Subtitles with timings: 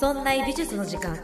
[0.00, 1.14] そんな美術の時間。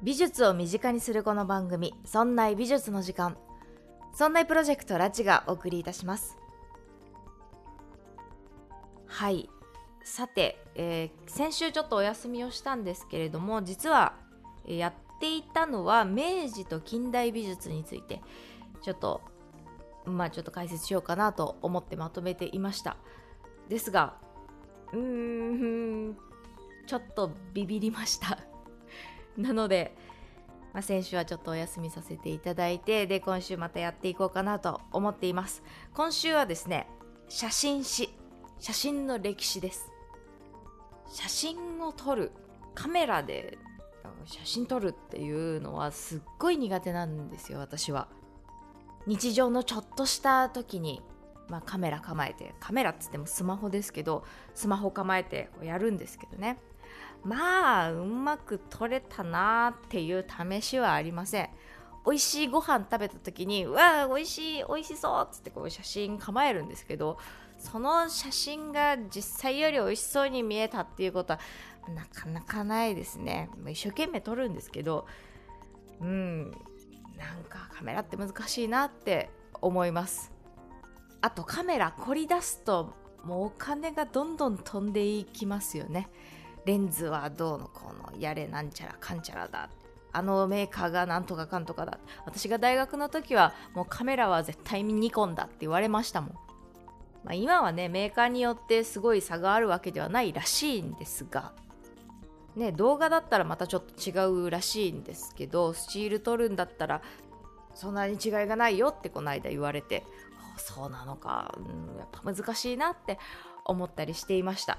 [0.00, 3.36] 美術を身近にするこの番組「そんな美術の時間」
[4.14, 6.38] そんなプロジェクトラチがお送りいたします。
[9.08, 9.50] はい。
[10.04, 14.14] さて、えー、先週ちょっとお休みをしたんですけれども実は、
[14.64, 18.22] え、やっていたのは明治と近代美術について
[18.80, 19.22] ちょっと
[20.16, 22.96] まあちょっと解説しようかなと思ってまとめていました。
[23.68, 24.16] ですが
[24.92, 26.16] うーん
[26.86, 28.38] ちょっとビビりました。
[29.36, 29.96] なので、
[30.72, 35.62] まあ、先週はちょっとお休みさせていただいてで今週またやっていこうかなと思っています。
[35.94, 36.88] 今週はですね
[37.28, 38.10] 写真史。
[38.58, 39.92] 写真の歴史です。
[41.06, 42.32] 写真を撮る
[42.74, 43.58] カメラで
[44.24, 48.08] 写真撮るっていうのはすっごい苦手なんですよ私は。
[49.08, 51.00] 日常のちょっとした時に、
[51.48, 54.22] まあ、カメラ構えてカメラっつってもスマホですけど
[54.54, 56.58] スマホ構えてこうやるんですけどね。
[57.24, 61.48] まあうまく撮れたなっていう試しはありません。
[62.06, 67.18] 美味しいご飯食べた時にうわー美味しい美味しそうっつってこう写真構えるんですけど
[67.58, 71.40] その写真が実際より美味しそうに見えたっていうことは
[71.94, 73.48] なかなかないですね。
[73.66, 75.06] 一生懸命撮るんですけど
[76.00, 76.67] うん。
[77.18, 79.30] なんかカメラって難しいなって
[79.60, 80.32] 思います。
[81.20, 86.08] あとカメラ凝り出すともうお金がどんどん飛んでいきますよね。
[86.64, 89.68] レンズはどうのこのやれなんちゃらかんちゃらだ。
[90.12, 91.98] あのメーカーがなんとかかんとかだ。
[92.24, 96.30] 私が大学の時はもうカメラは絶対にニコンだって言われましたもん、
[97.24, 101.52] まあ、今はねメーカーによってすごい差があるわけではないらしいんですが。
[102.56, 107.02] ね、動画だったらまたちょっと違うらしいんですけどスチール撮るんだったら
[107.74, 110.04] そんなに違いがないよってこの間言われて
[110.56, 113.18] そうなのか、うん、やっぱ難しいなって
[113.64, 114.78] 思ったりしていました、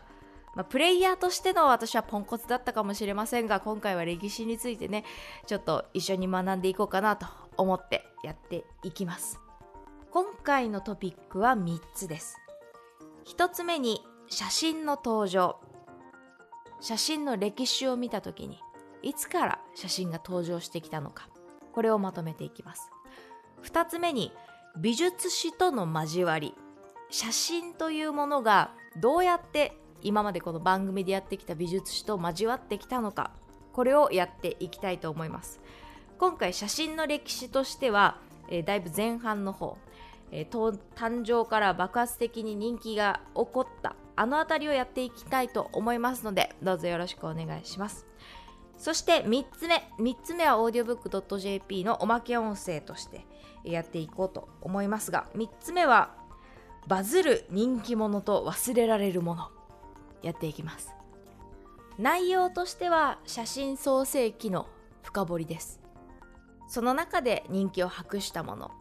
[0.56, 5.06] まあ、プレイヤーとしての私はポンコツだったかもしれませんが今回は歴史についてね
[5.48, 9.40] ちょっと一緒に学んでいこうかなと思ってやっていきます。
[10.12, 12.40] 今回のトピックは3つです。
[13.28, 15.60] 1つ目に写真の登場。
[16.82, 18.60] 写真の歴史を見た時に
[19.02, 21.30] いつから写真が登場してきたのか
[21.74, 22.92] これをまとめていきます。
[23.64, 24.32] 2つ目に
[24.78, 26.54] 美術史との交わり。
[27.12, 33.32] 写真というものがどうやって今までこの番組でやってきた美術史と交わってきたのか
[33.74, 35.60] これをやっていきたいと思います。
[36.20, 38.18] 今回写真の歴史としては、
[38.50, 39.78] えー、だいぶ前半の方、
[40.32, 48.06] えー、誕生から爆発的に人気が起こったあの辺りをやっていきたいと思いますのでどうぞよろしくお願いします。
[48.78, 49.90] そして3つ目。
[49.98, 53.26] 3つ目は audiobook.jp のおまけ音声として
[53.64, 56.14] やっていこうと思いますが3つ目は
[56.86, 59.52] バズる人気者と忘れられるもの。
[60.22, 60.94] やっていきます。
[61.98, 64.68] 内容としては写真創世記の
[65.02, 65.80] 深掘りです。
[66.68, 68.72] その中で人気を博したもの。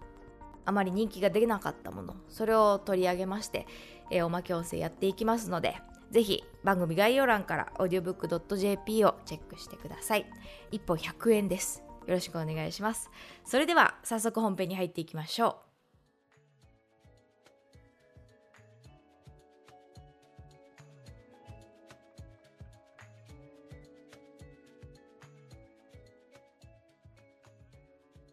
[0.68, 3.66] あまり人気が出なかったものそれを取り上げまして
[4.10, 5.76] えー、おまけ音声やっていきますので、
[6.10, 10.26] ぜひ番組概要欄から audiobook.jp をチェックしてください。
[10.72, 11.82] 1本100円です。
[12.06, 13.10] よろしくお願いします。
[13.44, 15.68] それでは早速本編に入っていきましょう。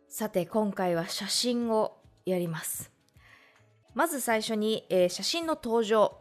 [0.08, 2.92] さて今回は写真をやります。
[3.94, 6.20] まず最初に、えー、写真の登場。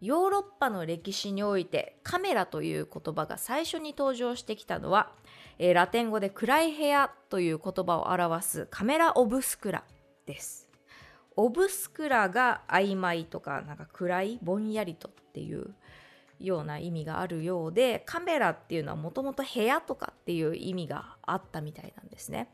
[0.00, 5.12] ヨーロッパの歴史においてカメラという言葉が最初に登場してきたのは、
[5.60, 9.84] えー、ラテン語で暗い部屋という言葉を表すカメラオブスクラ
[10.26, 10.68] です。
[11.36, 15.74] オブスクラが曖昧とかなんか暗いぼんやりとっていう
[16.40, 22.50] ような意味があるようでカメラっていうのはもともと部屋とかっていう意味があったみたいなんですね。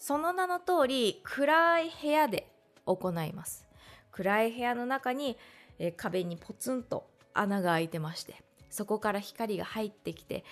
[0.00, 2.50] その名の通り暗い部屋で
[2.86, 3.70] 行います。
[4.10, 5.36] 暗い部屋の中に、
[5.78, 8.34] えー、壁にポツンと穴が開いてまして
[8.70, 10.44] そこから光が入ってきて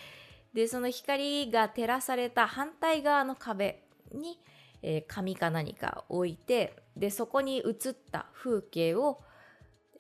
[0.55, 4.41] でその光が照らされた反対側の壁に、
[4.83, 9.21] えー、紙か何か置いてでそこに映った風景を、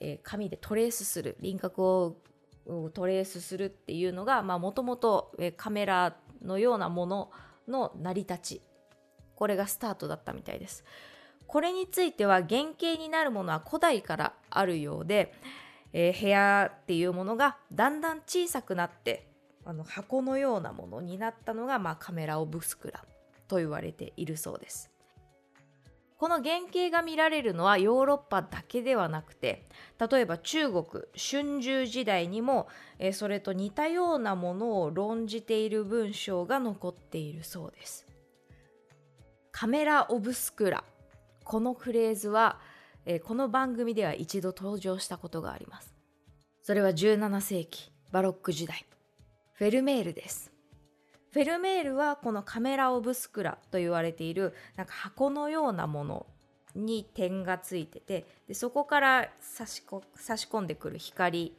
[0.00, 2.17] えー、紙でトレースする輪郭を
[2.93, 7.31] トレースするっていうのがもともとカメラのようなもの
[7.67, 8.62] の成り立ち
[9.38, 10.82] これがスタートだったみたいです。
[11.46, 15.32] これについては原型になるものは古代からあるようで、
[15.93, 19.29] えー、部屋っていうものがだんだん小さくなって
[19.64, 23.05] あの箱のようなものになったのが、まあ、カメラオブスクラ
[23.46, 24.90] と言われているそうです。
[26.17, 29.69] この原型が見られるのはヨーロッパだけではなくて
[30.11, 30.85] 例えば中国
[31.17, 32.67] 春秋時代にも、
[32.99, 38.07] えそれと似たようなものを論じている文章が残っているそうです。
[39.58, 40.84] カメラ・オブスクラ
[41.43, 42.60] このフレーズは、
[43.05, 45.93] えこの番組では一度登場したことがあります。
[46.62, 48.87] それは17世紀バロック時代。
[49.55, 50.52] フェルメールです。
[51.32, 56.26] フェルメールはこのカメラ・オブスクラと言われているなんか箱のようなもの
[56.76, 59.82] に点がついててでそこから差し
[60.14, 61.52] 差し込んでくる光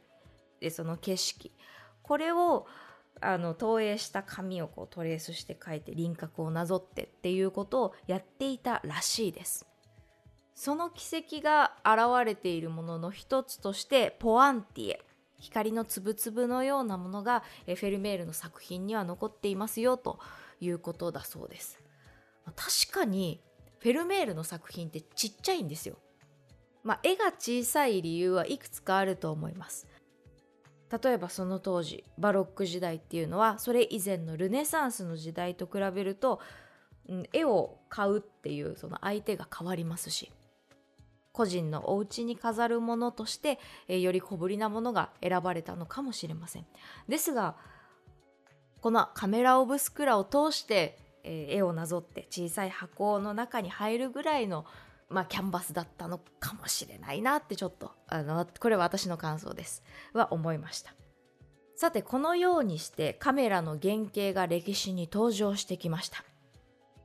[0.58, 1.52] でその景色。
[2.00, 2.66] これを
[3.20, 9.66] あの投影した紙をこうトレースして書いて輪郭をなぞってっていうことをやっていたらしいです。
[10.54, 15.00] その軌跡が現れているものの一つとしてポアンティエ
[15.38, 20.18] 光の粒々のようなものがフェルメールの作品には残っていますよと
[20.60, 21.80] いうことだそうです。
[22.44, 23.40] 確かに
[23.78, 25.96] フェルメールの作品ってちっちゃいんですよ。
[26.82, 29.86] まあ、絵が小さい理由はいくつかあると思います。
[30.90, 36.40] 例えばその当時バロック時代っていうのはそれ以前のルネサンスの時代と比べると、
[37.08, 40.32] うん、絵を買うっていうその相手が変わりますし
[41.32, 46.66] 個人のお家に飾るものとして、えー、より小ぶりなものが選ばれたのかもしれません。
[47.08, 47.54] ですが
[48.80, 54.64] このカメラ・オブスクラを通して、えー、絵をなぞって小さい箱の中に入るぐらいの、
[55.10, 59.82] まあ、キャンバスだったのかもしれないなってちょっとあのこれは私の感想です。
[60.14, 60.94] は思いました。
[61.74, 66.24] さてこのようにしてカメラの原型が歴史に登場してきました。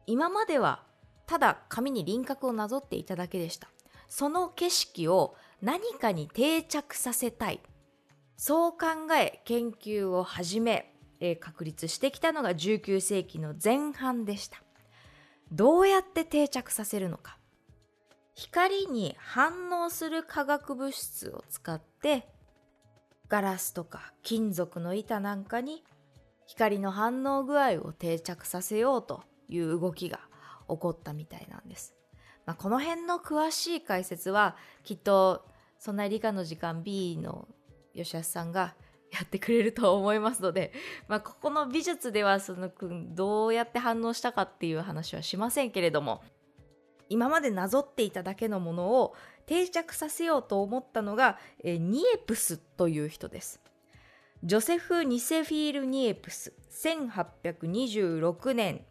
[0.06, 0.84] 今までは
[1.26, 3.70] ただ紙に輪郭をなぞっていただけでした。
[4.08, 7.60] その景色を何かに定着させたい。
[8.38, 14.62] そう考え研究を始め、えー、確立してきたのが19世紀の前半でした。
[15.52, 17.38] どうやって定着させるのか。
[18.36, 22.28] 光に反応する化学物質を使って
[23.30, 25.84] ガラスとか金属の板なんかに
[26.46, 30.20] 光の反応具合を定着させようという動きが
[30.68, 31.96] 起こったみたいなんです。
[32.46, 35.46] まあ、この辺の詳しい解説はきっと
[35.80, 37.48] そんな理科の時間 B の
[37.96, 38.76] 吉安さんが
[39.12, 40.74] やってくれると思いますので、
[41.08, 42.70] まあ、ここの美術ではその
[43.16, 46.22] どうやって反応したかっていう話はしませんけれども
[47.10, 49.16] 今までなぞっていただけのものを
[49.46, 53.62] 定着させようと思ったのがえニエプスという人です。
[54.44, 58.86] ジョセフ・ニセフィール・ニエプス1826年。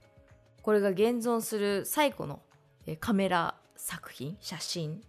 [0.62, 2.40] これが現存する最古の
[3.00, 5.02] カメラ作品写真。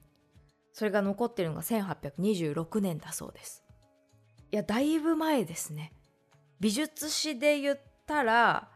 [0.73, 3.63] それが残ってるのが1826年だそうです。
[4.51, 5.93] いやだいぶ前ですね。
[6.59, 8.69] 美術史で言ったら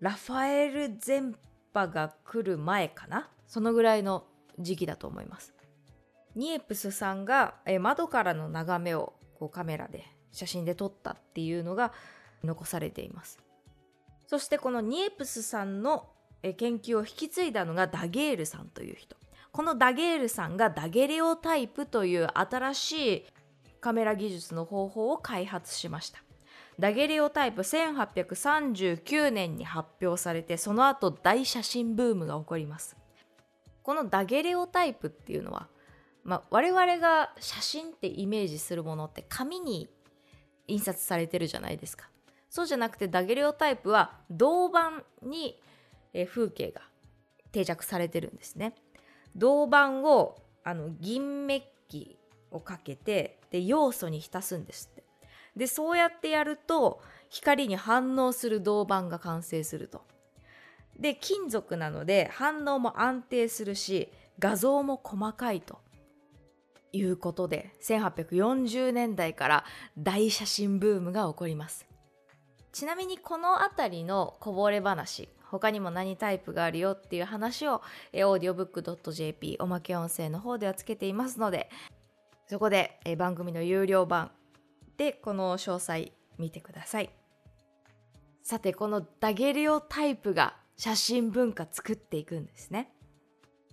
[0.00, 1.34] ラファエル全
[1.72, 3.30] 波が来る前かな。
[3.46, 4.24] そのぐらいの
[4.58, 5.54] 時期だと思います。
[6.34, 11.92] ニエプスさんが窓からの眺めをこうカメラで写真で撮ったっていうのが
[12.42, 13.38] 残されています。
[14.26, 16.08] そしてこのニエプスさんの
[16.42, 19.16] 研究を引き継いだのがダゲールさんという人。
[19.52, 23.26] このダゲールさんがダゲレオタイプという新しい
[23.80, 26.18] カメラ技術の方法を開発しました。
[26.80, 32.96] ダゲレオタイプ1839年に発表されてその後大写真ブームが起こります。
[33.84, 35.68] このダゲレオタイプっていうのは、
[36.24, 39.88] まあ、我々が写真ってイメージするものって紙に
[40.66, 42.08] 印刷されてるじゃないですか
[42.48, 45.60] そうじゃなくてダゲレオタイプは銅板に
[46.28, 46.80] 風景が
[47.52, 48.74] 定着されてるんですね。
[49.36, 52.16] 銅板をあの銀メッキ
[52.50, 55.04] をかけてで要素に浸すんですって。
[55.56, 60.02] でそうやってやると光に反応する銅板が完成すると。
[60.98, 65.78] で金属なので反応も安定するし画像も細かいと
[66.92, 69.64] いうことで1840年代から
[69.98, 71.86] 大写真ブームが起こります
[72.72, 77.80] ちなみにこの辺りのこぼれ話他にも何タイプがあるよっていう話を、
[78.12, 81.70] えー、audiobook.jp おまけ音声の方ではつけていますので、
[82.48, 84.30] そこで、番組の有料版
[84.96, 87.10] でこの詳細見てください。
[88.42, 92.92] さて、このダゲリオタイプが写真文化作っていくんですね。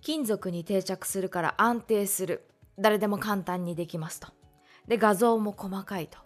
[0.00, 2.48] 金属に定着するから安定する。
[2.78, 4.28] 誰でも簡単にできますと。
[4.88, 6.18] で、画像も細かいと。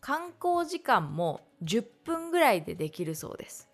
[0.00, 3.68] 観光時間も10分ぐらいでできるそうです。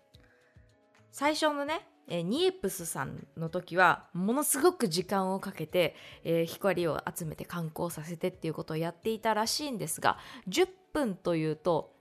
[1.11, 11.96] 最初のね、えー、ニエプスさんの時はものすごく時間をかけて、えー、光を集めて観光させてっていうことをやっていたらしいんですが10分というと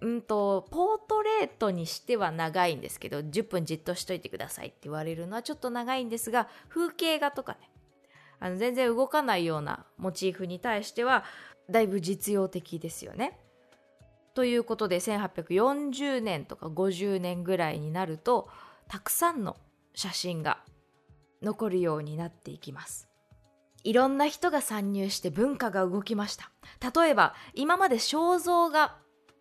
[0.00, 7.70] うんとポートレートにしては長いんですけど10分じっとしといてくださいって言われるのはちょっと長いんですが風景画とかね
[8.38, 11.24] あの全然動かないようなモチーフに対しては
[11.70, 13.38] だいぶ実用的ですよね。
[14.34, 18.50] ということで1840年とか50年ぐらいになると
[18.86, 19.56] たくさんの
[19.94, 20.58] 写真が
[21.42, 23.08] 残るようになっていきます。
[23.82, 26.50] いろんな人が参入して文化が動きました。
[26.94, 28.96] 例えば今まで肖像画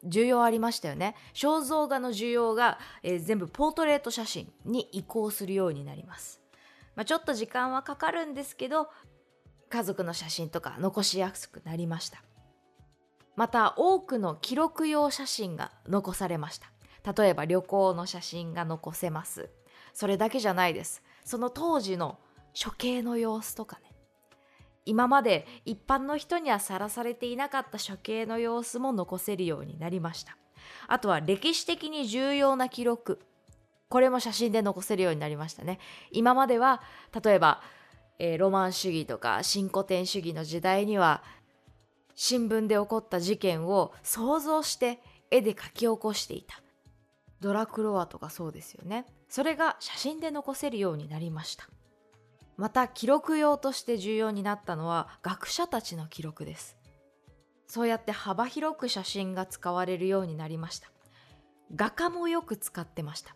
[0.06, 1.16] 需要ありましたよね。
[1.34, 6.42] 肖像画の需要が、えー、全部ポートレート写真に移行するようになります。
[6.96, 8.88] まあ、ちょっと時間はかかるんですけど
[9.70, 12.24] 家族の写真とか残しやすくなりました。
[13.36, 16.72] また多くの記録用写真が残されました。
[17.14, 19.50] 例えば旅行の写真が残せます。
[19.94, 21.04] それだけじゃないです。
[21.24, 22.18] その当時の
[22.54, 23.85] 処刑の様子とかね。
[24.86, 30.38] 今まで一般の人にはさらされていなかった処刑の様子も残せるようになりました。
[30.88, 33.20] あとは歴史的に重要な記録。
[33.90, 35.80] これも写真で残せるようになりましたね。
[36.12, 36.82] 今までは
[37.24, 37.62] 例えば、
[38.20, 41.24] えー、ロマン主義とか新古典主義の時代には
[42.16, 45.00] 新聞で起こった事件を想像して
[45.32, 46.62] 絵で描き起こしていた。
[47.42, 49.06] ドラクロワとかそうですよね。
[49.30, 51.68] それが写真で残せるようになりました。
[52.58, 56.78] また記録用として重要になったのは学者たちの記録です。
[57.68, 60.90] そうやって幅広く写真が使われるようになりました。
[61.76, 63.36] 画家もよく使ってました。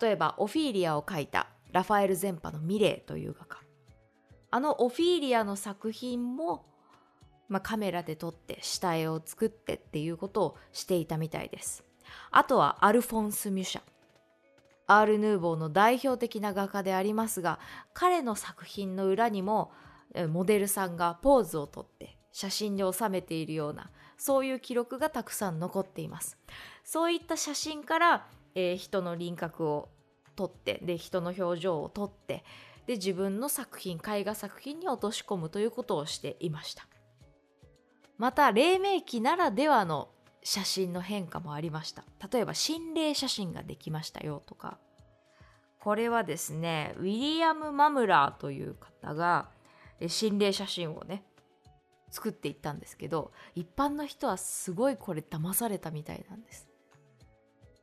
[0.00, 3.58] 例えばオフィーリアを描いたラファエル・ゼンパのミレーという画家。
[4.50, 6.66] あのオフィーリアの作品も、
[7.48, 11.84] まあ、カメラで撮って下絵を作ってっていうことをしていたみたいです。
[12.30, 13.82] あとはアルフォンス・ミュシャ。
[14.86, 17.58] アール・ヌーボーの代表的な画家でありますが
[17.92, 19.72] 彼の作品の裏にも
[20.28, 26.38] モデルさんがポーズをとって写真に収めているようなそういう記録がたくさん残っています。
[26.84, 29.88] そういった写真から、えー、人の輪郭を
[30.36, 32.44] 撮ってで人の表情を撮って
[32.86, 36.86] で自分の作品絵画作品に落とし込むということをしていました。
[38.18, 40.08] また黎明期ならではの
[40.46, 42.04] 写真の変化もありました。
[42.32, 44.78] 例えば心霊写真ができましたよとか。
[45.80, 49.48] これはですねウィリアム・マムラーという方が
[50.06, 51.24] 心霊写真をね
[52.12, 56.68] 作っていったんですけど一般の人はすごいこれ騙されたみたいなんです。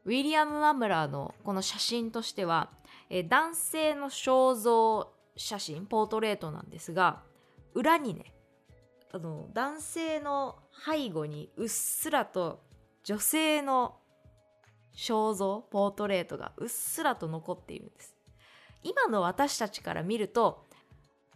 [0.06, 2.72] ウィリアム・マムラーのこの写真としては
[3.10, 7.24] え男性の肖像写真ポートレートなんですが
[7.74, 8.33] 裏にね
[9.16, 10.56] あの男性の
[10.88, 12.64] 背後にうっすらと
[13.04, 13.96] 女性の
[14.96, 18.16] 肖像ポートレートがうっすらと残っているんです。
[18.82, 20.66] 今の私たちから見ると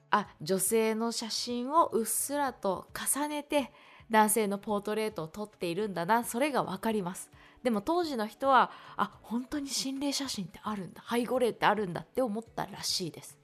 [0.10, 3.72] あ女性の写真をうっすらと重ねて
[4.10, 7.30] 男性のポートレートを撮っているんだなそれが分かります。
[7.62, 13.37] でも当時の人はあ本当に心霊写真ってあるんだ背後霊ってあるんだって思ったらしいです。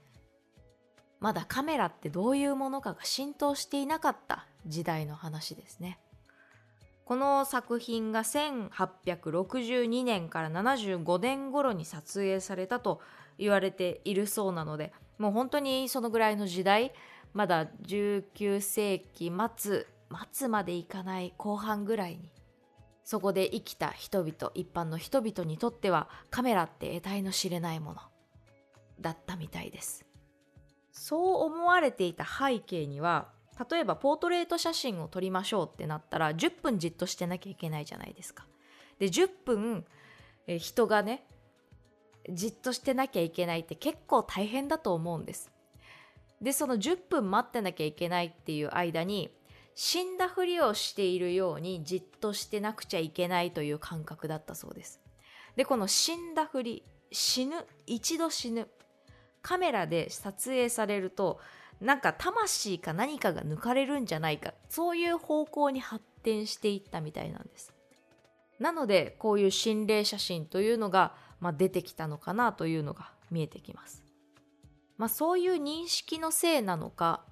[1.24, 5.98] まだカメラってどういうものかが浸透していなかった時代の話ですね。
[7.06, 13.00] この作品が1862年から75年頃に撮影されたと
[13.38, 16.92] 言われているそうなのでもう本当にそのぐらいの時代
[17.32, 19.86] まだ19世紀末
[20.30, 22.34] 末までいかない後半ぐらいに
[23.02, 28.02] そこで生きた人々一般の人々にとってはカメラって得体の知れないもの
[29.00, 30.03] だったみたいです。
[30.94, 33.28] そう思われていた背景には
[33.70, 38.46] 例えばポートレート写真を撮りましょうってなったら10分じっとしてなきゃいけないじゃないですか。
[38.98, 39.84] で10分
[40.46, 41.26] え人がね
[42.30, 45.50] じっとしてなきゃいけないって結構大変だと思うんです。
[46.40, 49.30] でその10分待ってなきゃいけないっていう間に
[49.74, 55.00] 死んだふりをしているようにじっとしてなくちゃいけないという感覚だったそうです。
[55.56, 58.68] でこの死んだふり死ぬ一度死ぬ
[59.44, 61.38] カメラで撮影されると
[61.80, 64.54] なんか魂か何かが抜かれるんじゃないか。
[64.70, 67.74] そういう方向に発展していったみたいなんです。
[68.58, 74.02] なのでこういう心霊写真というのが、まあ、出てきたのかなというのが見えてきます。
[74.96, 77.24] まあそういう認識のせいなのか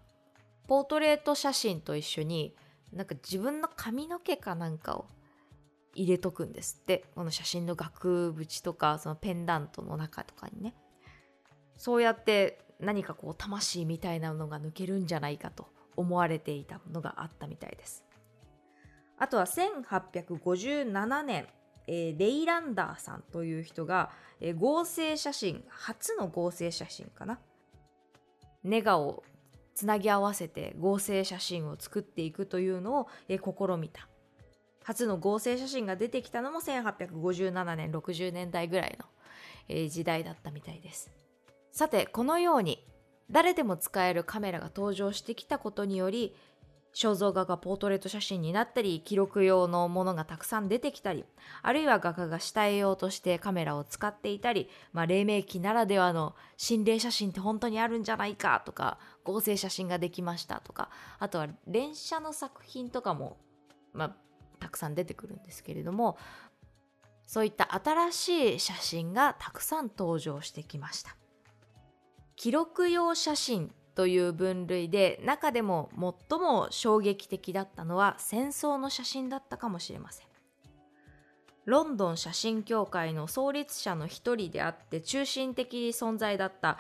[0.68, 2.54] ポートレート写真と一緒に
[2.92, 5.06] なんか自分の髪の毛かなんかを
[5.94, 7.06] 入れとくんですって。
[7.14, 10.74] この写真の額縁とかそのペンダントの中とかにね。
[11.82, 18.04] そうやって何かこう魂みたいなのが抜けるんじゃないかと思われていたのがあったみたいです。
[19.18, 21.48] あとは1857年、
[21.88, 27.40] え、レイランダーさんという人が、え、合成写真初の合成写真かな。
[28.62, 29.24] ネガを
[29.74, 34.08] つなぎ合わせて合成写真を作っていくというのを、え、試みた。
[34.84, 39.06] 初の合成写真が出てきたのも1857年60年代ぐらいの、
[39.68, 41.10] え、時代だったみたいです。
[41.72, 42.86] さてこのように
[43.30, 46.36] 誰でも使えるカメラが登場してきたことにより
[46.94, 51.24] 肖像画がポートレート写真になったり記録用のものがたくさん出てきたり
[51.62, 63.38] あるいは画家が下絵用としてカメラを使っていたり、まあ、黎明期ならではの心霊写真って本当にあるんじゃないかとか合成写真ができましたとかあとは連写の作品とかも、
[63.94, 64.16] まあ、
[64.60, 66.18] たくさん出てくるんですけれども
[67.26, 71.16] そういった新しい写真がたくさん登場してきました。
[72.36, 75.90] 記録用写真という分類で中でも
[76.30, 80.26] 最も衝撃的だったのは戦争の写真だったかもしれません。
[81.64, 86.78] ロンドン写真協会の創立者の一人であって中心的存在だった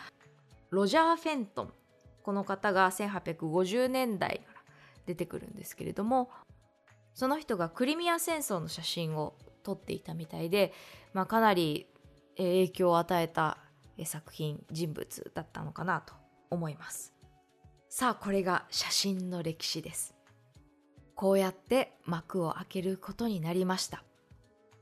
[0.70, 1.72] ロジャー・フェントン。
[2.22, 4.60] この方が1850年代から
[5.06, 6.30] 出てくるんですけれども
[7.14, 10.72] その人がクリミア戦争の写真を撮っていたみたいで、
[11.12, 11.86] まあ、かなり
[12.36, 13.58] 影響を与えた
[14.04, 16.14] 作品人物だったのかなと
[16.50, 17.12] 思います。
[17.88, 20.14] さあこれが写真の歴史です。
[21.14, 24.02] こうやって幕を開けることになりました。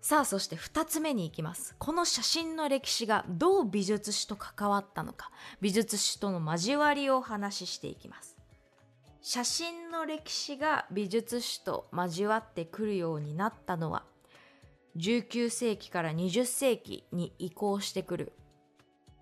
[0.01, 1.75] さあそして2つ目に行きます。
[1.79, 5.31] この写真の歴史がどう美術史と関わったのか。
[5.61, 8.37] 美術史との交わりをお話ししていきます。
[9.23, 14.05] 写真の歴史が美術史と交わってくるようになったのは
[14.97, 18.33] 19世紀から20世紀に移行してくる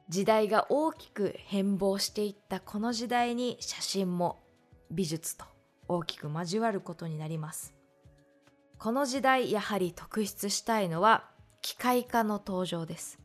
[0.08, 4.42] 時代が大きく変貌していったこの時代に写真も
[4.90, 5.44] 美術と
[5.86, 7.74] 大きく交わることになります。
[8.78, 11.28] この時代やはり特筆したいのは
[11.60, 13.18] 機械化の登場です。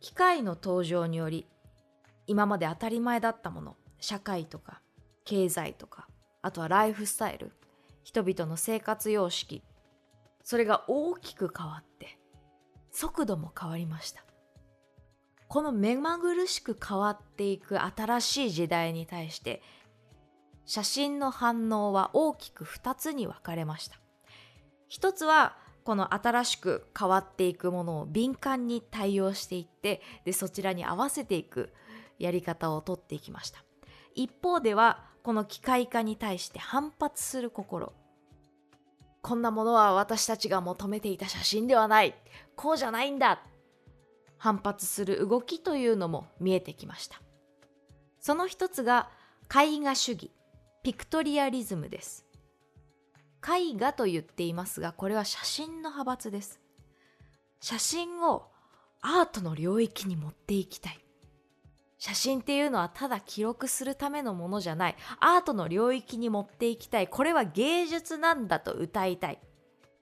[0.00, 1.46] 機械の登場により
[2.26, 4.80] 今まで当たり前だったもの社会とか
[5.24, 6.06] 経済とか
[6.40, 7.52] あとはライフスタイル
[8.04, 9.62] 人々の生活様式
[10.42, 12.18] それが大きく変わって
[12.92, 14.24] 速度も変わりました。
[15.50, 19.62] この目まぐるしく変わっていく新しい時代に対して
[20.64, 23.98] 写真の反応は大きく2つに分かれました。
[24.86, 31.72] 一つはこの新しく変わっていくものを敏感に対応していってでそちらに合わせていく
[32.20, 33.64] やり方をとっていきました。
[34.14, 37.92] 一方ではこの機械化に対して反発する心。
[39.20, 42.14] こんなものは私たちが求めていた写真ではない。
[42.54, 43.42] こうじゃないんだ。
[44.40, 47.20] 反発する動きというのも見えてきました。
[48.20, 49.10] その一つが
[49.54, 50.30] 絵画主義
[50.82, 52.24] ピクトリアリズムです。
[53.46, 56.58] 絵画と言っていますがこれは写真の派閥です。
[57.60, 58.50] 写真を
[59.02, 60.98] アートの領域に持っていきたい。
[61.98, 64.96] 写真っていうのはただ記録するためのものじゃない。
[65.20, 67.08] アートの領域に持っていきたい。
[67.08, 69.38] これは芸術なんだと歌いたい。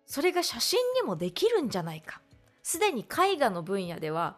[0.07, 2.22] それが写真にもできるんじゃないか。
[2.68, 4.37] すでに絵画の分野では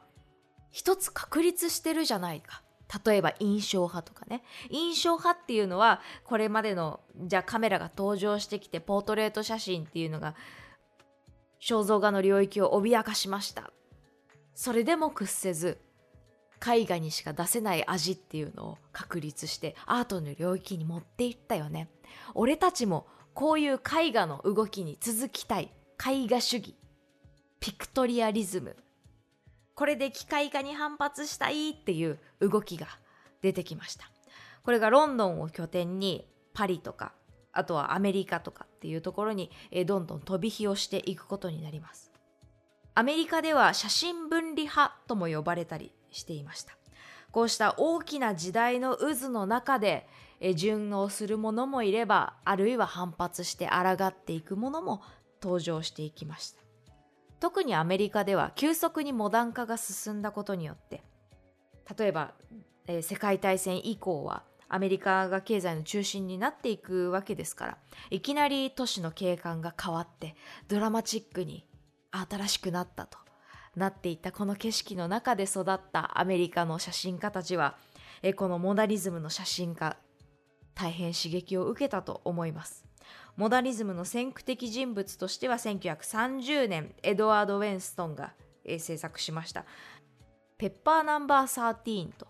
[0.70, 2.62] 一つ確立してるじゃないか。
[3.04, 4.44] 例えば印象派とかね。
[4.68, 10.36] 印象派っていうのはこれまでのじゃあカメラが登場してきてポートレート写真っていうのが
[11.60, 13.72] 肖像画の領域を脅かしました。
[14.54, 15.80] それでも屈せず
[16.64, 21.90] 絵画にしか出せない味っていうのを確立してアートの領域に持っていったよね。
[22.34, 25.72] 俺たちもこういう絵画の動きに続きたい。
[25.98, 26.76] 絵画主義。
[27.60, 28.74] ピクトリアリズム。
[29.74, 32.86] これで機械化に反発したいっていう動きが
[33.42, 34.10] 出てきました。
[34.62, 37.12] これがロンドンを拠点にパリとか
[37.52, 39.50] あとはアメリカとかっていうところに
[39.86, 42.10] どんどん飛び火をしていくことになります。
[42.94, 46.72] アメリカでは写真分離派とも呼ばれたりしていました。
[47.30, 50.08] こうした大きな時代の渦の中で
[50.54, 55.02] 順応するものもいればあるいは反発して抗っていくものも
[55.42, 56.69] 登場していきました。
[57.40, 61.02] 特にアメリカでは急速にモダン化が進んだことによって
[61.98, 62.34] 例えば、
[62.86, 67.78] えー、世界大戦以降はアメリカが経済の中心になっていくわけですから
[68.10, 70.36] いきなり都市の景観が変わって
[70.68, 71.66] ドラマチックに
[72.12, 73.18] 新しくなったと
[73.74, 77.76] なっていたこの景色の中で育ったアメリカの写真家たちは
[78.22, 79.96] えこのモダリズムの写真家
[80.74, 82.89] 大変刺激を受けたと思います。
[83.40, 88.34] モダリズムの先駆的人物としては1930年エドワード・ウェンストンが、
[88.66, 89.64] えー、制作しました。
[90.58, 92.26] ペッパーナンバー13と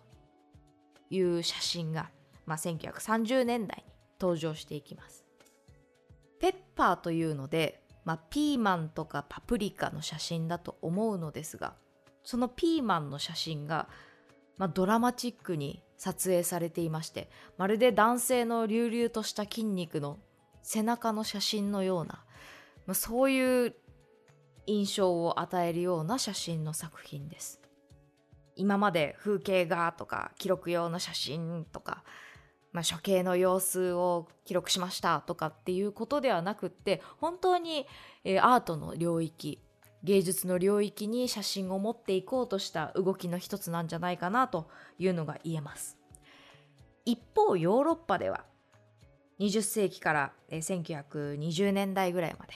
[1.10, 2.10] いう写真が、
[2.46, 5.24] まあ、1930年代に登場していきます。
[6.38, 11.74] ペッパーというので、まあ、ピーマンとかパプリカの写真だと思うのですが
[12.22, 13.88] そのピーマンの写真が、
[14.58, 20.20] まあ、ドラマチックに撮影されていましてまるで男性の隆々とした筋肉の
[20.62, 22.24] 背中の写真のような
[22.90, 23.74] まあ、そういう
[24.66, 27.60] 印象を与えるような写真の作品です。
[28.56, 32.02] 今まで風景画とか記録用の写真とか、
[32.72, 37.86] まあ、処刑の様子を記録しましたとかっていうことではなくって本当に、
[38.24, 39.62] えー、アートの領域
[40.02, 44.68] 芸術の領域に写真を持っていこうとした動きの一つなんじゃないかなと
[44.98, 45.96] いうのが言えます。
[47.04, 48.44] 一方ヨーロッパでは
[49.40, 52.54] 20世紀から1920年代ぐらいまで。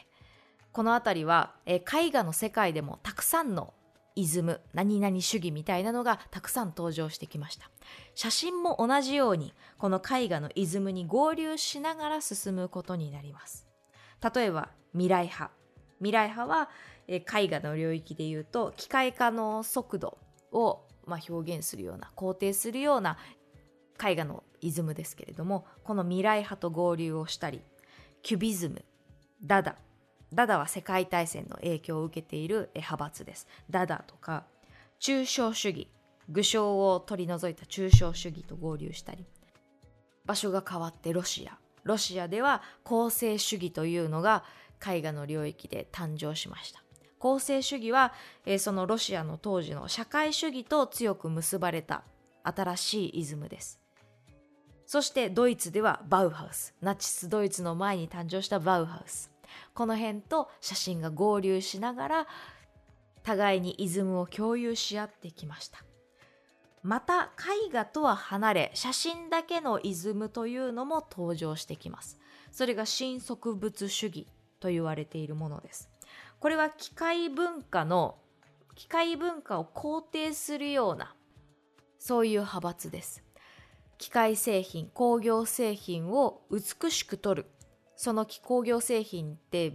[0.70, 3.75] この辺りは絵画の世界でもたくさんの
[4.16, 7.70] イズム何々主義みたいなのがたくさん登場してきました。
[8.14, 13.66] 写真も同じようにこの絵画のイズムに合流しながら進むことになります。
[14.35, 15.51] 例えば未来派。
[15.99, 16.70] 未来派は
[17.09, 20.18] 絵画の領域でいうと機械化の速度
[20.53, 23.16] をま表現するような肯定するような
[24.05, 27.61] 絵画のイズムですけれどもこの未来派と合流をしたり
[28.22, 28.85] キュビズム
[29.42, 29.77] ダダ
[30.33, 33.46] ダダは世界大戦の影響を受けている派閥です。
[33.70, 34.44] ダダとか
[35.00, 35.88] 抽象主義
[36.29, 39.27] 具象を取り除いた抽象主義と合流したり
[40.24, 41.59] 場所が変わってロシア。
[41.85, 44.44] ロシアでは公正主義というのが
[44.85, 46.83] 絵画の領域で誕生しました。
[47.18, 48.12] 公正主義は、
[48.44, 52.05] えー、そのロシアの当時の社会主義と強く結ばれた
[52.42, 53.84] 新しいイズムです。
[54.94, 59.28] そしてドイツではバウハウスナチスドイツの前に誕生したバウハウス。
[59.74, 62.26] この辺と写真が合流しながら
[63.24, 65.83] 互いにイズムを共有し合ってきました。
[66.85, 67.33] また
[67.66, 72.20] 絵画とは離れ写真だけのイズムというのも登場してきます。
[72.52, 74.28] それが新植物主義
[74.61, 75.90] と言われているものです。
[76.38, 78.14] これは機械文化の
[78.76, 81.16] 機械文化を肯定するような
[81.98, 83.23] そういう派閥です。
[83.98, 87.46] 機械製品工業製品を美しく撮る。
[87.96, 89.72] その工業製品って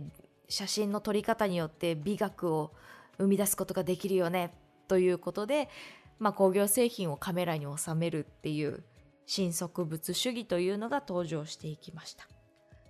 [0.49, 2.73] 写真の撮り方によって美学を
[3.17, 4.53] 生み出すことができるよね。
[4.87, 5.69] ということで、
[6.17, 8.83] まあ、工業製品をカメラに収めるっていう
[9.25, 12.27] 新植物主義というのが登場していきました。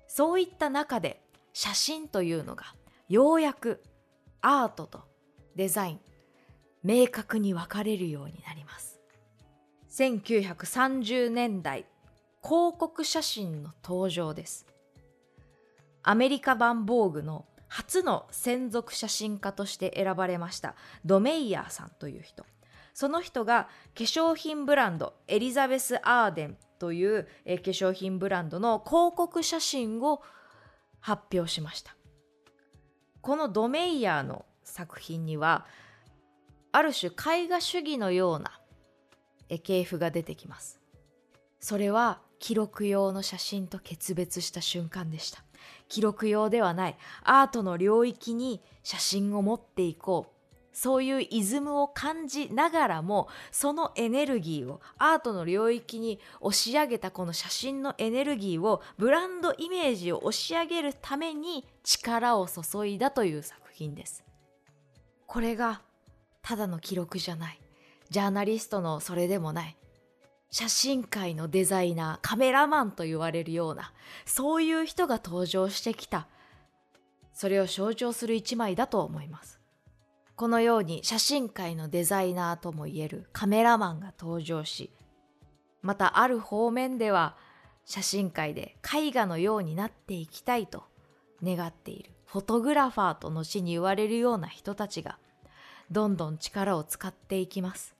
[0.08, 1.22] そういった中で
[1.54, 2.74] 写真というのが
[3.10, 3.84] ようやく
[4.42, 5.04] アートと
[5.56, 6.00] デザイン
[6.84, 8.99] 明確に分かれるようになります。
[9.90, 11.86] 1930年代
[12.44, 14.68] 広告写真の登場です。
[16.04, 20.76] アメリカ版ボーグの初の専属写真家として選ばれました
[21.06, 22.46] ドメイヤーさんという人。
[22.94, 30.22] その人が化粧品ブランドエリザベス・アーデンという化粧品ブランドの広告写真を
[31.00, 31.96] 発表しました。
[33.22, 35.66] このドメイヤーの作品には
[36.72, 38.59] ある種絵画主義のような
[39.58, 40.80] 系譜が出てきます。
[41.60, 45.44] それは記録用の写真と決別した瞬間でした。
[45.88, 46.98] 記録用ではない。
[47.24, 50.40] アートの領域に写真を持っていこう。
[50.72, 64.24] そういうイズムを感じながらもそのエネルギーをアートの領域に押し上げたこの写真のエネルギーをブランドイメージを押し上げるために力を注いだという作品です。
[65.26, 65.82] これが
[66.42, 67.60] ただの記録じゃない。
[68.10, 69.78] ジャーナリストのそれでもない。
[70.52, 73.94] 写真界のデザイナーカメラマンと言われるような
[74.26, 76.28] そういう人が登場してきた。
[77.34, 79.60] それを象徴する一枚だと思います。
[80.40, 84.90] このように写真界のデザイナーともいえるカメラマンが登場し
[85.82, 87.36] またある方面では
[87.84, 90.86] 写真界で絵画のようになっていきたいと
[91.44, 95.18] 願っているフォトグラファーと後に言われるような人たちが
[95.92, 97.99] どんどん力を使っていきます。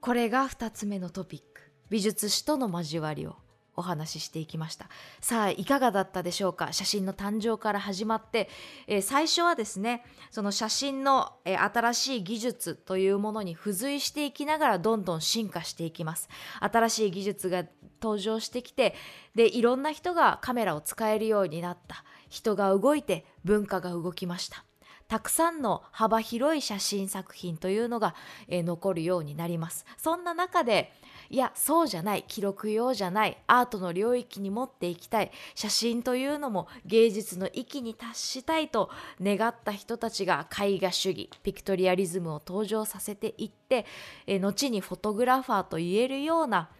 [0.00, 1.62] これが2つ目のトピック。
[1.90, 3.36] 美術史との交わりを
[3.74, 4.88] お話ししていきました。
[5.20, 6.72] さあいかがだったでしょうか？
[6.72, 8.48] 写真の誕生から始まって、
[8.86, 16.28] えー、最初はですねその写真の、えー、新しい技術というものに付随していきながらどんどん進化していきます。
[16.60, 17.64] 新しい技術が
[18.02, 18.94] 登場してきて
[19.34, 22.04] でいろんな人がカメラを使えるようになった。
[22.28, 24.64] 人が動いて文化が動きました。
[25.08, 28.14] たくさんの幅広い写真作品というのが、
[28.46, 29.86] えー、残るようになります。
[29.96, 30.92] そんな中で
[31.30, 38.90] いやそうじゃない記録用じゃないアートの領域に持っていきたい写真というのも芸術の域に達したいと
[39.20, 43.86] 願った人たちが絵画主義ピクトリアリズムを登場させていって
[44.26, 46.70] え後にフォトグラファーと言えるような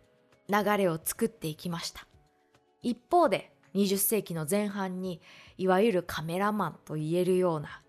[0.48, 2.06] 流れを作っていきました。
[2.82, 5.20] 一方で20世紀の前半に
[5.56, 7.82] いわゆるカメラマンと言えるような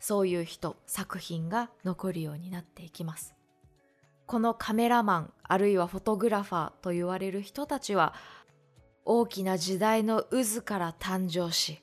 [0.00, 3.34] そういう人作品が残るようになっていきます。
[4.26, 8.14] このカメラマンあるいはフォトグラファーと言われる人たちは
[9.06, 11.80] 大きな時代の渦から誕生し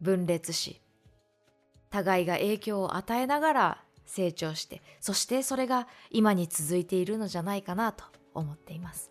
[0.00, 0.80] 分裂し
[1.90, 9.09] 互いが影響を与えながら成長してそしてそれが今に続いているのじゃないかなと思っています。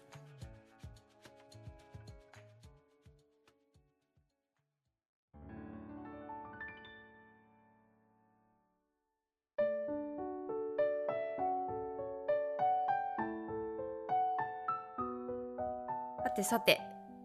[16.39, 16.80] てさて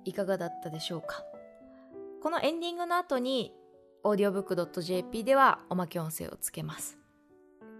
[0.05, 1.23] いかがだったでしょうか？
[2.21, 3.55] このエンディングの後に
[4.03, 6.99] audiobook.jp ではおまけ音声をつけます。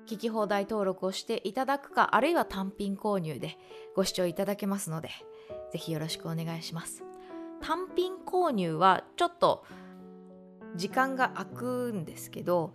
[0.07, 3.59] 聞き放題登録をしていただくかあるいは単品購入で
[3.97, 5.09] ご視聴いただけますので
[5.73, 7.03] ぜひよろしくお願いします。
[7.61, 9.65] 単品購入はちょっと
[10.77, 12.75] 時間が空くんですけど、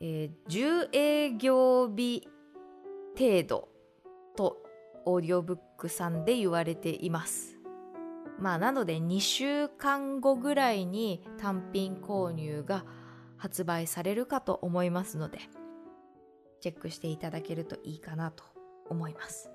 [0.00, 2.26] えー、10営業日
[3.18, 3.68] 程度
[4.34, 4.62] と
[5.04, 7.58] オーディオブックさんで言われています。
[8.38, 12.84] まあなので2週間後ぐらいに単品購入が
[13.36, 15.38] 発売されるかと思いますので
[16.60, 18.44] チェックしていただけるといいかなと
[18.88, 19.50] 思います。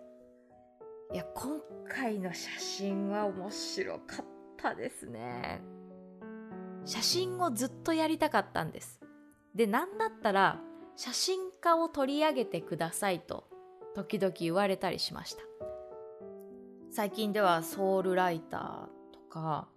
[1.14, 4.26] いや今回の写真は面白かっ
[4.58, 5.62] たですね。
[6.86, 9.00] 写真をずっとやりたかったんです。
[9.56, 10.62] で何だったら
[10.96, 13.48] 写真家を取り上げてくださいと
[13.96, 15.42] 時々言われたりしました。
[16.92, 19.68] 最近ではソウルライターとか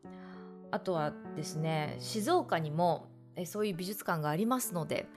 [0.70, 5.08] あとはですね静岡にもえそういう美術館がありますので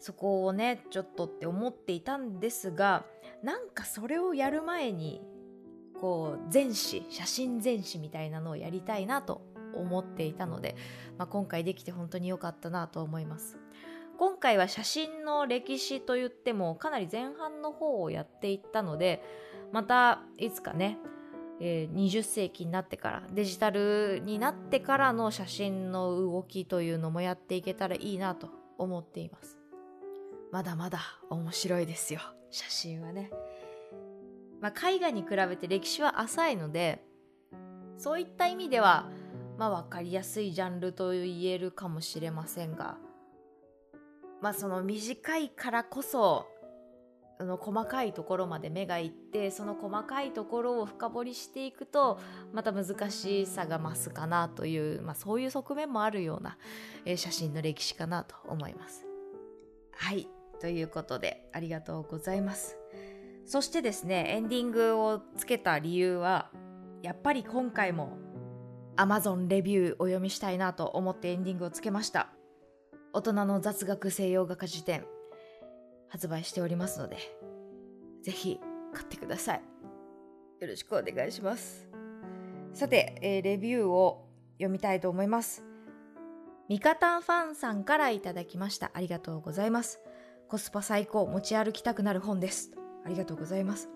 [0.00, 3.04] そこをねちょっとって思っていたんですが
[3.44, 5.20] なんかそれをやる前に
[6.00, 9.42] こう全史写真全史みたいなのをやりたいなと
[9.74, 10.74] 思っていたので、
[11.16, 13.59] まあ、今回できて本当に良かったなと思います。
[14.20, 19.22] 今回は写真の歴史といってもかなり前半の方をやっていったので
[19.72, 20.98] またいつかね、
[21.58, 29.56] えー、20世紀になってからデジタルになってからの写真の動きというのもやっていけたらいいなと思っています。
[30.52, 32.20] まだまだ面白いですよ。
[32.50, 33.30] 写真はね、
[34.60, 37.02] まあ、絵画に比べて歴史は浅いので
[37.96, 39.08] そういった意味では
[39.56, 42.98] まあ分かりやすいジャンルと言えるかもしれませんが
[44.40, 46.46] まあその短いからこそ
[47.40, 52.20] その細かいところまで目がいってその細かいところを深掘りしていくと
[52.52, 56.58] また難しさが増すかなという、まあ、そういう側面もあるような、
[57.06, 59.06] えー、写真の歴史かなと思います。
[59.92, 60.28] はい
[60.60, 62.76] ということでありがとうございます。
[63.46, 66.50] そしてですねエンディングをつけた理由は
[67.02, 68.18] やっぱり今回も
[68.96, 72.28] Amazon レビューお読みしたいなと思ってエンディングをつけました。
[73.12, 75.04] 大人の雑学西洋画家辞典
[76.08, 77.16] 発売しておりますので、
[78.22, 78.60] ぜひ
[78.92, 79.62] 買ってください。
[80.60, 81.88] よろしくお願いします。
[82.72, 85.64] さて、えー、レビューを読みたいと思います。
[86.68, 88.92] ミカタンファンさんからいただきました。
[88.94, 90.00] ありがとうございます。
[90.48, 92.70] コスパ最高、持ち歩きたくなる本です。
[93.04, 93.88] ありがとうございます。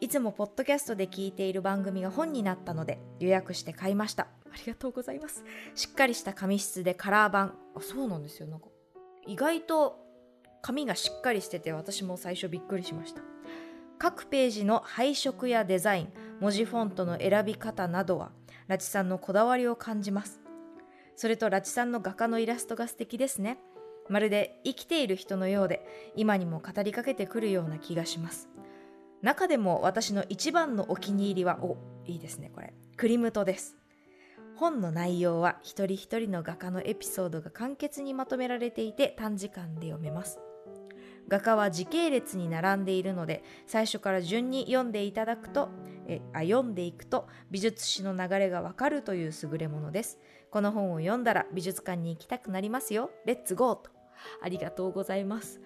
[0.00, 4.26] いつもポッドキャストで聞いている番組が本になったので予約して買いました。
[4.52, 5.44] ありがとうございます。
[5.74, 7.56] しっかりした紙質でカラー版。
[7.74, 8.46] あ、そうなんですよ。
[8.48, 8.66] なんか、
[9.26, 9.98] 意外と
[10.62, 13.22] 紙がしっかりしてて私も最初びっくりしました。
[13.98, 18.32] 各ページの配色やデザイン、文字フォントの選び方などは、
[18.66, 20.40] ラチさんのこだわりを感じます。
[21.16, 23.58] それとラチさんの画家のイラストが素敵ですね。
[24.08, 25.86] まるで生きている人のようで、
[26.16, 28.48] 今にも語りかけてくるような気がします。
[29.22, 32.72] 中でも私の一番のお気に入りは、お、いいですね、これ。
[32.96, 33.79] クリムトです。
[34.60, 40.38] 本の内容は一人一人の画家のエピソードが簡潔にまとめられていて短時間で読めます。
[41.28, 45.70] 画家は時系列に並んでいるので最初から順に読んでいただくと
[46.06, 50.18] えあ読んでいくと美術史の流れがわかるという優れものです。
[50.50, 53.10] この本を読んだら美術館に行きたくなりますよ。
[53.24, 53.90] レッツゴーと。
[54.42, 55.62] ありがとうございます。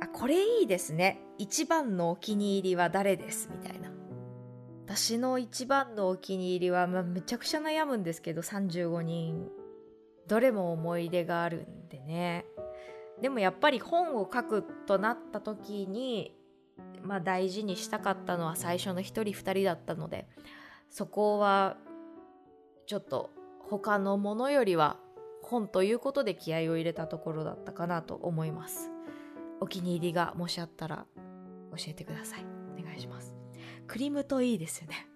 [0.00, 1.20] あこれいいですね。
[1.38, 3.50] 一番のお気に入りは誰です？
[3.50, 3.93] みたいな。
[4.86, 9.48] 私の一番のお気に入りは、まあ、めちゃくちゃ悩むんですけど35人。
[10.26, 12.44] どれも思い出があるんでね。
[13.20, 16.36] でもやっぱり本を書くとなった時に、
[17.02, 20.26] まあ、大事にしたかったのは最初の1人2人だったので
[20.90, 21.76] そこは
[22.86, 24.98] ちょっと他のものよりは
[25.42, 28.90] 本ということで気合を入れたところだったかなと思います。
[29.60, 31.06] お気に入りがもしあったら
[31.70, 32.46] 教えてください。
[32.78, 33.33] お願いします。
[33.86, 35.06] クリムトいいですよね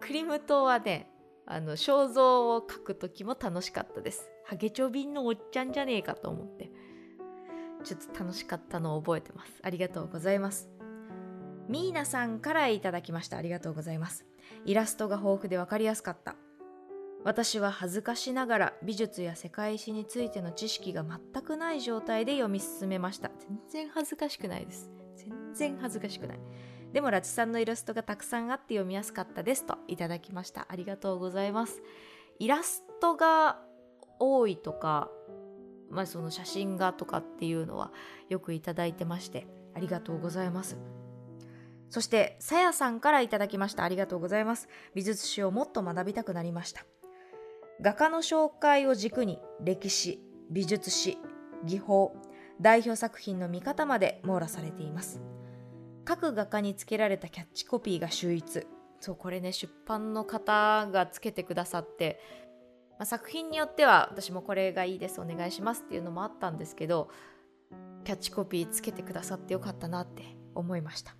[0.00, 1.08] クリムトはね
[1.46, 6.70] あの肖像を描く時も楽しかったですハゲチョビンのおっちゃんじゃねえかと思って
[7.86, 9.52] ちょっと楽しかったのを覚えてます。
[9.62, 10.68] ありがとうございます。
[11.68, 13.36] ミーナさんからいただきました。
[13.36, 14.26] ありがとうございます。
[14.64, 16.34] イラストが豊富で分かりやすかった。
[17.24, 26.38] 私は恥ずかしながら美術や世界史についての知識が全くない状態で読み進めました全然恥ずかしくないです全然恥ずかしくない
[26.96, 30.66] でもラチさんのイラストがたくさんあって読みやすかったですといただきました。
[30.70, 31.82] ありがとうございます。
[32.38, 33.58] イラストが
[34.18, 35.10] 多いとか
[35.90, 37.92] まあその写真がとかっていうのは
[38.30, 40.78] よくいただいてましてありがとうございます。
[41.90, 44.66] そしてさやさんからいただきましたありがとうございます。
[44.94, 46.86] 美術史をもっと学びたくなりました。
[47.82, 51.18] 画家の紹介を軸に歴史美術史
[51.62, 52.16] 技法
[52.58, 55.35] 代表作品の見方まで網羅されています。
[56.06, 58.66] 各画家につけられたキャッチコピーが秀逸。
[59.00, 62.20] そうこれね出版の方がつけてくださって、
[62.92, 67.10] まあ、作品によっては私もこれがいいですお願いしますっていうのもあったんですけど
[68.04, 70.22] キャッチコピーつけてくださってよかったなって
[70.54, 71.16] 思いました。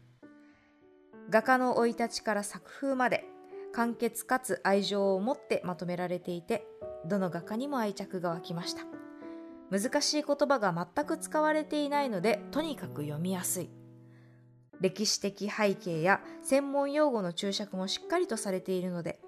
[1.29, 3.25] 画家の生い立ちから作風まで
[3.73, 6.65] 簡潔かつ愛情を持ってまとめられていて
[7.05, 8.85] どの画家にも愛着が湧きました。
[9.69, 13.76] 難しい言葉が全く使われていないのでとにかく読みやすい。
[14.81, 19.21] 歴史的背景や専門用語の注釈もしっかりとされているので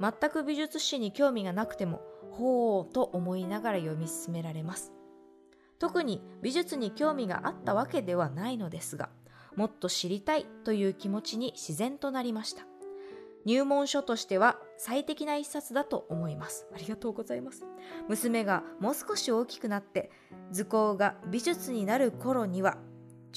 [0.00, 2.00] 全く美術史に興味がなくても
[2.32, 4.92] ほうと思いながら読み進められます
[5.78, 9.08] 特に美術に興味があったわけではないのですが
[9.56, 12.66] もっと知りたいという気持ちに自然となりました
[13.46, 16.66] 入門書としては最適な一冊だと思います。
[16.74, 17.64] ありがとうございます。
[18.08, 20.10] 娘がもう少し大きくなって
[20.50, 22.76] 図工が美術になる頃には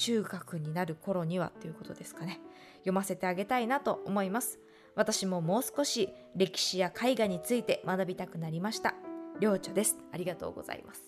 [0.00, 2.40] 中学になる頃にはということですかね。
[2.78, 4.58] 読ませてあげたいなと思います。
[4.96, 8.94] 私ももう少し歴史や絵画について学びたくなりました。
[9.40, 9.98] りょうちょです。
[10.10, 11.02] ありがとうございます。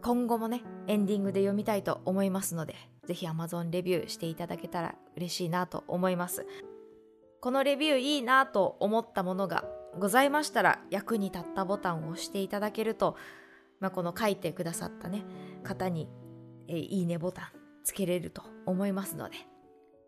[0.00, 6.46] 今後もね、エンディングで読みたいと思いますので、ぜひ Amazon レビューしていただけたら嬉しいなと思います。
[7.42, 9.64] このレビューいいなと思ったものが
[9.98, 13.16] ございましたら役に立ったボタンを押していただけると、
[13.78, 15.24] まあ、この書いてくださったね
[15.64, 16.08] 方に、
[16.68, 19.36] えいいねボタンつけれると思いますので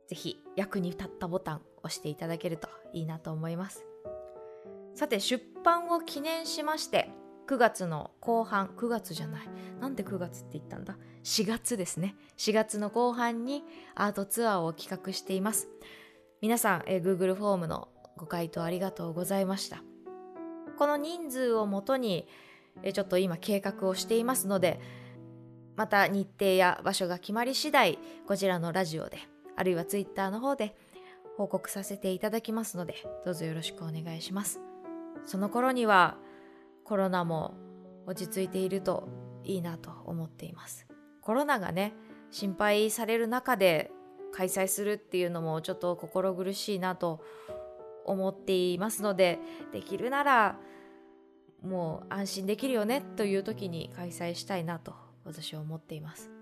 [0.08, 3.84] ぜひ役に立ったボタン押していただけるといいなと思います。
[4.94, 7.10] さて出版を記念しまして
[7.48, 9.48] 9月の後半9月じゃない
[9.80, 12.14] なんで9月って言ったんだ？4月ですね。
[12.36, 15.68] 4月の後半にアートツアーを企画しています。
[16.40, 19.82] 皆さん、えー、Google フォームのご回答ありがとうございました。
[20.78, 22.26] この人数をもとに、
[22.82, 24.80] えー、ちょっと今計画をしていますので、
[25.76, 29.18] また日程や場所が決まり次第、こちらのラジオで、
[29.56, 30.76] あるいは Twitter の方で
[31.36, 34.60] 報告させていただきますので、どうぞよろしくお願いします。
[35.24, 36.16] その頃には
[36.84, 37.54] コロナも
[38.06, 39.08] 落ち着いていると
[39.44, 40.86] いいなと思っています。
[41.20, 41.94] コロナがね、
[42.30, 43.90] 心配される中で
[44.32, 47.22] 開催するっていうのもちょっと心苦しいなと
[48.04, 49.38] 思っていますので
[49.72, 50.58] できるなら
[51.62, 56.32] もう安心できるよねという時に開催したいなと私は思っています。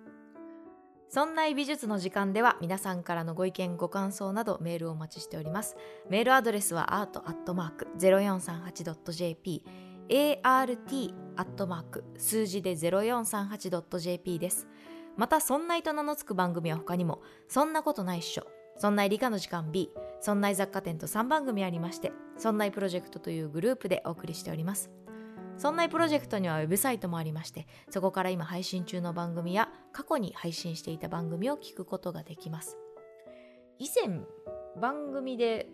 [1.08, 5.76] そんな美術の時間では皆さんからのご意見ご感想などメールをお待ちしております。
[6.08, 9.64] メールアドレスは art.0438.jp
[10.42, 14.66] art アットマーク数字で 0438.jp です。
[15.16, 19.90] また、そんないと名の付く番組は他にも、そんなことないっしょ、そんない理科の時間 B、
[20.20, 24.90] そんない雑貨店と3番組ありまして、そんないプロジェクトというグループでお送りしております。
[25.60, 32.78] そんなプロジェクトにはウェブサイトもありまして、そこから今配信中の番組や過去に配信していた番組を聞くことができます。
[33.78, 34.22] 以前、
[34.80, 35.68] 番組で、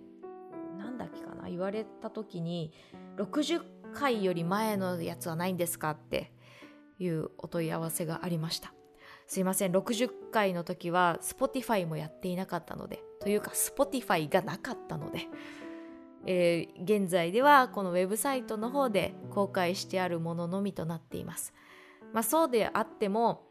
[0.77, 2.72] なんだっけかな、言われた時に、
[3.16, 3.62] 60
[3.94, 6.33] 回より前のやつはないんですかって
[6.99, 8.75] いうお問い合わせがありました。
[9.29, 15.29] すいません、60回の時は Spotify もやっていなかったので、というか Spotify がなかったので、
[16.27, 21.55] えー、現在ではこのウェブサイトの方で公開してあるもののみとなっています。
[22.12, 23.47] まあ、そうであっても、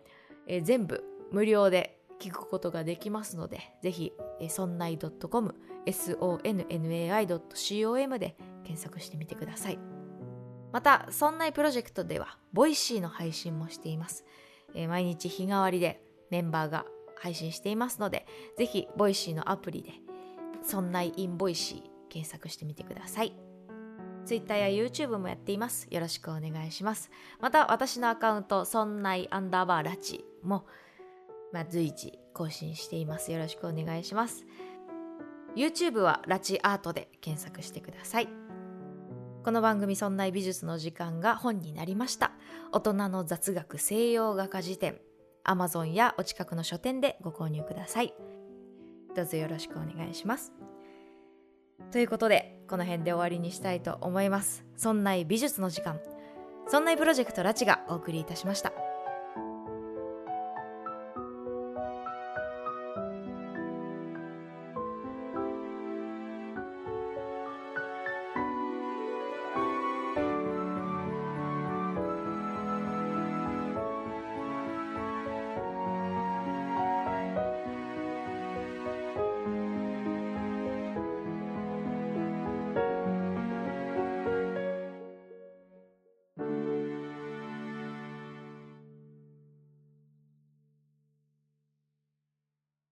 [0.47, 6.49] えー、全部無料で聞くことができますので、ぜひ、えー、そんない .com、sonnai.com
[8.19, 9.79] で検索してみてください。
[10.71, 14.25] また、そんないプロジェクトでは、ボイシーの配信もしています。
[14.73, 16.85] えー、毎日日替わりでメンバーが
[17.17, 18.25] 配信していますので、
[18.57, 19.93] ぜひ、 Voicy のアプリで、
[20.63, 23.33] そんない in Voicy 検索してみてください。
[24.25, 25.87] Twitter や YouTube もやっています。
[25.91, 27.11] よろしくお願いします。
[27.39, 30.65] また、私のアカウント、そんないアンダーバーラチも、
[31.51, 33.31] まあ、随時更新しています。
[33.31, 34.45] よろしくお願いします。
[35.55, 38.45] YouTube はラチアートで検索してください。
[39.45, 42.31] この番組「そんない美術の時間」が本になりました
[42.71, 44.99] 大人の雑学西洋画家辞典
[45.43, 48.15] Amazon やお近くの書店でご購入ください
[49.15, 50.51] どうぞよろしくお願いします
[51.91, 54.65] ということでこの辺で終わりにしたいと思います。
[54.75, 55.99] そんな美術の時間
[56.67, 58.73] そんなプロジェクトラチがお送りいたしました。